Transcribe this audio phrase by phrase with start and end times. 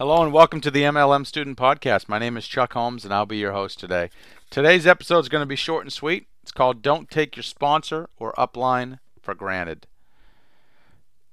[0.00, 2.08] Hello and welcome to the MLM Student Podcast.
[2.08, 4.08] My name is Chuck Holmes and I'll be your host today.
[4.48, 6.26] Today's episode is going to be short and sweet.
[6.42, 9.86] It's called Don't Take Your Sponsor or Upline for Granted.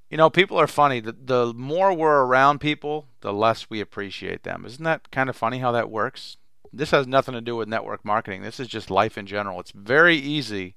[0.09, 0.99] You know, people are funny.
[0.99, 4.65] The, the more we're around people, the less we appreciate them.
[4.65, 6.35] Isn't that kind of funny how that works?
[6.73, 8.41] This has nothing to do with network marketing.
[8.41, 9.61] This is just life in general.
[9.61, 10.75] It's very easy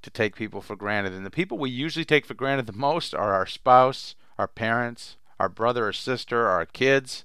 [0.00, 1.12] to take people for granted.
[1.12, 5.18] And the people we usually take for granted the most are our spouse, our parents,
[5.38, 7.24] our brother or sister, our kids.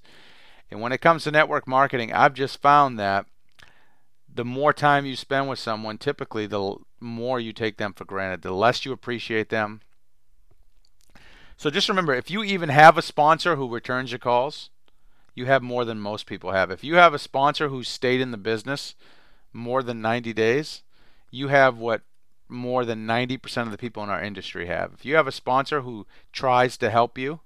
[0.70, 3.26] And when it comes to network marketing, I've just found that
[4.32, 8.42] the more time you spend with someone, typically the more you take them for granted,
[8.42, 9.80] the less you appreciate them.
[11.56, 14.70] So just remember if you even have a sponsor who returns your calls,
[15.34, 16.70] you have more than most people have.
[16.70, 18.94] If you have a sponsor who stayed in the business
[19.52, 20.82] more than 90 days,
[21.30, 22.02] you have what
[22.48, 24.92] more than 90% of the people in our industry have.
[24.94, 27.40] If you have a sponsor who tries to help you,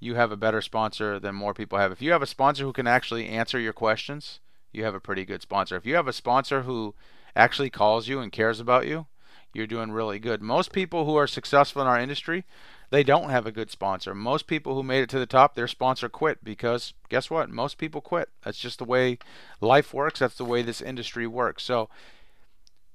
[0.00, 1.92] you have a better sponsor than more people have.
[1.92, 4.40] If you have a sponsor who can actually answer your questions,
[4.72, 5.76] you have a pretty good sponsor.
[5.76, 6.94] If you have a sponsor who
[7.34, 9.06] actually calls you and cares about you,
[9.52, 10.40] you're doing really good.
[10.40, 12.44] Most people who are successful in our industry,
[12.90, 14.14] they don't have a good sponsor.
[14.14, 17.50] Most people who made it to the top, their sponsor quit because guess what?
[17.50, 18.28] Most people quit.
[18.44, 19.18] That's just the way
[19.60, 20.20] life works.
[20.20, 21.64] That's the way this industry works.
[21.64, 21.88] So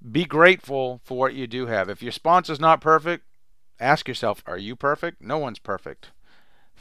[0.09, 1.89] be grateful for what you do have.
[1.89, 3.23] If your sponsor's not perfect,
[3.79, 5.21] ask yourself, are you perfect?
[5.21, 6.11] No one's perfect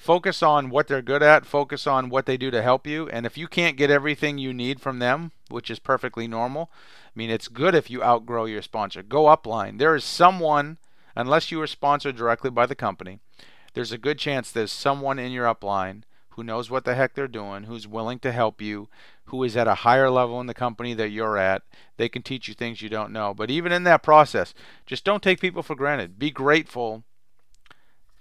[0.03, 3.09] focus on what they're good at, focus on what they do to help you.
[3.11, 6.73] And if you can't get everything you need from them, which is perfectly normal,
[7.07, 9.05] I mean, it's good if you outgrow your sponsor.
[9.05, 9.79] Go upline.
[9.79, 10.79] There is someone,
[11.15, 13.21] unless you are sponsored directly by the company,
[13.75, 17.29] there's a good chance there's someone in your upline who knows what the heck they're
[17.29, 18.89] doing, who's willing to help you,
[19.27, 21.63] who is at a higher level in the company that you're at.
[21.97, 23.35] They can teach you things you don't know.
[23.35, 24.53] But even in that process,
[24.85, 26.19] just don't take people for granted.
[26.19, 27.05] Be grateful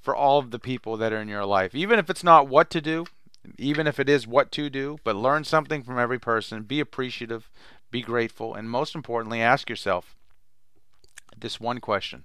[0.02, 1.76] for all of the people that are in your life.
[1.76, 3.06] Even if it's not what to do,
[3.58, 6.64] even if it is what to do, but learn something from every person.
[6.64, 7.50] Be appreciative,
[7.90, 10.16] be grateful, and most importantly, ask yourself
[11.38, 12.24] this one question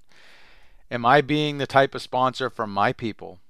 [0.91, 3.41] Am I being the type of sponsor for my people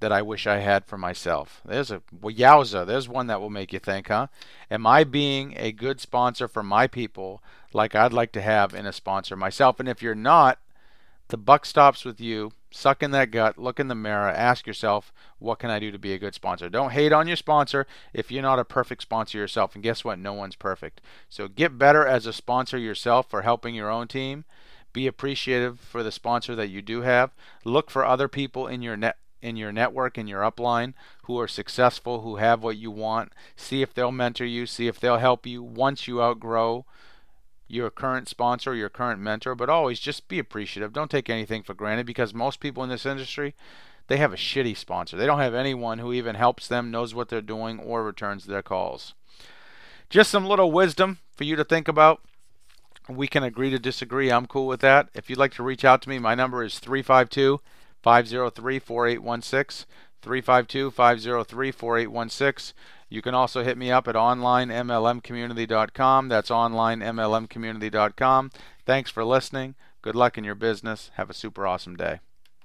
[0.00, 1.60] that I wish I had for myself?
[1.64, 2.86] There's a well, yowza.
[2.86, 4.26] There's one that will make you think, huh?
[4.70, 7.42] Am I being a good sponsor for my people
[7.72, 9.78] like I'd like to have in a sponsor myself?
[9.78, 10.58] And if you're not,
[11.28, 12.52] the buck stops with you.
[12.76, 15.98] Suck in that gut, look in the mirror, ask yourself, what can I do to
[15.98, 16.68] be a good sponsor?
[16.68, 19.76] Don't hate on your sponsor if you're not a perfect sponsor yourself.
[19.76, 20.18] And guess what?
[20.18, 21.00] No one's perfect.
[21.28, 24.44] So get better as a sponsor yourself for helping your own team.
[24.92, 27.30] Be appreciative for the sponsor that you do have.
[27.64, 31.46] Look for other people in your net in your network in your upline who are
[31.46, 33.32] successful, who have what you want.
[33.54, 36.86] See if they'll mentor you, see if they'll help you once you outgrow
[37.68, 40.92] your current sponsor, your current mentor, but always just be appreciative.
[40.92, 43.54] Don't take anything for granted because most people in this industry,
[44.06, 45.16] they have a shitty sponsor.
[45.16, 48.62] They don't have anyone who even helps them, knows what they're doing, or returns their
[48.62, 49.14] calls.
[50.10, 52.20] Just some little wisdom for you to think about.
[53.08, 54.30] We can agree to disagree.
[54.30, 55.08] I'm cool with that.
[55.14, 57.60] If you'd like to reach out to me, my number is 352
[58.02, 59.86] 503 4816.
[60.22, 62.74] 352 503 4816.
[63.08, 66.28] You can also hit me up at onlinemlmcommunity.com.
[66.28, 68.50] That's onlinemlmcommunity.com.
[68.86, 69.74] Thanks for listening.
[70.02, 71.10] Good luck in your business.
[71.14, 72.20] Have a super awesome day.